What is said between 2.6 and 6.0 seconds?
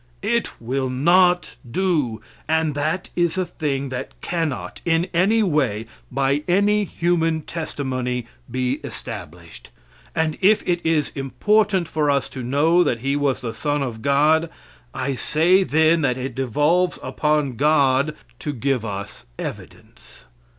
that is a thing that cannot in any way,